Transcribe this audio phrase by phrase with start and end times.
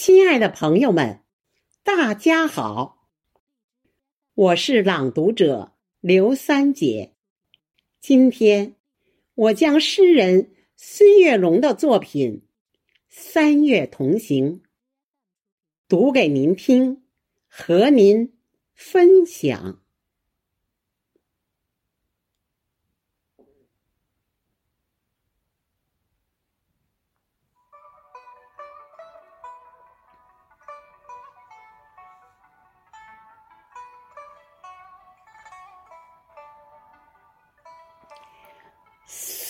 [0.00, 1.24] 亲爱的朋友们，
[1.82, 3.08] 大家好！
[4.32, 7.16] 我是朗读者刘三姐。
[8.00, 8.76] 今天
[9.34, 12.44] 我将诗人孙月龙的作品
[13.08, 14.60] 《三月同行》
[15.88, 17.02] 读给您听，
[17.48, 18.38] 和您
[18.74, 19.82] 分享。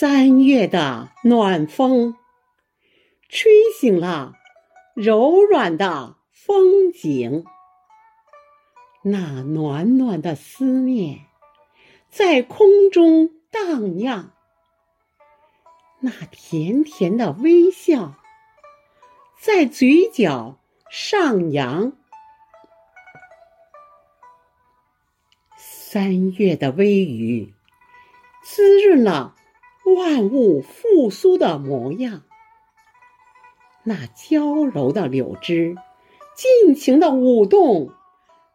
[0.01, 2.15] 三月的暖风，
[3.29, 4.35] 吹醒了
[4.95, 7.45] 柔软的风景。
[9.03, 11.27] 那暖暖的思念
[12.09, 14.31] 在空中荡漾，
[15.99, 18.15] 那甜甜的微笑
[19.41, 21.93] 在嘴角上扬。
[25.57, 27.53] 三月的微雨，
[28.45, 29.35] 滋润了。
[29.95, 32.23] 万物复苏的模样，
[33.85, 35.77] 那娇柔的柳枝
[36.35, 37.93] 尽情的舞动，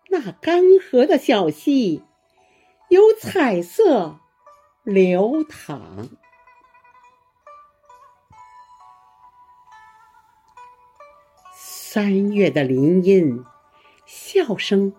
[0.09, 2.03] 那干涸的小溪
[2.89, 4.19] 有彩色
[4.83, 6.09] 流淌。
[11.53, 13.43] 三月的林荫，
[14.05, 14.93] 笑声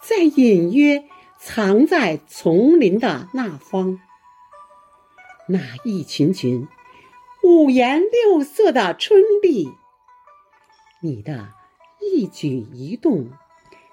[0.00, 1.04] 在隐约
[1.38, 4.00] 藏在丛林的那方。
[5.52, 6.68] 那一群群
[7.42, 9.68] 五颜六色的春丽，
[11.02, 11.54] 你的
[12.00, 13.32] 一举一动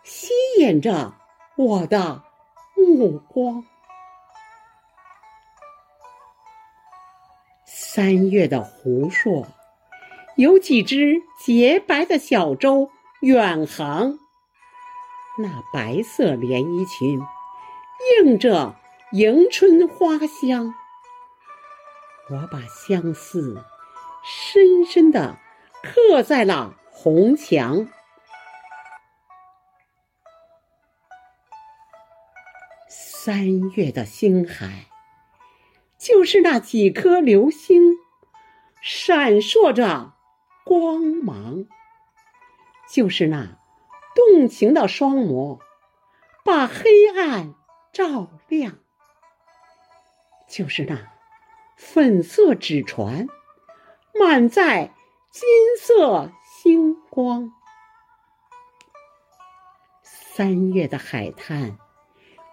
[0.04, 1.16] 吸引着
[1.56, 2.24] 我的
[2.76, 3.66] 目光。
[7.66, 9.48] 三月的湖朔，
[10.36, 12.92] 有几只洁白的小舟
[13.22, 14.20] 远航，
[15.40, 17.20] 那白色连衣裙
[18.24, 18.76] 映着
[19.12, 20.76] 迎春花香。
[22.30, 23.64] 我把相思
[24.24, 25.38] 深深的
[25.82, 27.88] 刻在了红墙。
[32.90, 34.88] 三月的星海，
[35.98, 37.98] 就是那几颗流星，
[38.82, 40.14] 闪烁着
[40.66, 41.66] 光芒；
[42.90, 43.58] 就是那
[44.16, 45.60] 动情的双眸，
[46.44, 47.54] 把黑暗
[47.94, 48.74] 照亮；
[50.50, 51.17] 就是那。
[51.78, 53.28] 粉色纸船，
[54.20, 54.96] 满载
[55.32, 55.48] 金
[55.80, 57.54] 色星光。
[60.02, 61.78] 三月的海滩，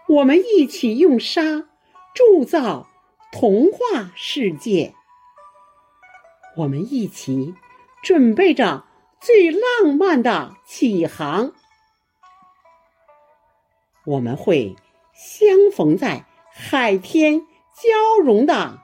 [0.09, 1.67] 我们一起用沙
[2.15, 2.87] 铸造
[3.33, 4.95] 童话世界。
[6.59, 7.55] 我们一起
[8.03, 8.85] 准备着
[9.21, 11.55] 最浪漫的起航。
[14.05, 14.77] 我们会
[15.15, 18.84] 相逢在海天交融的。